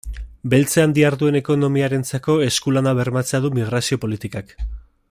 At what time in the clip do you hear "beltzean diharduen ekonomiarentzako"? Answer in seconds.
0.53-2.39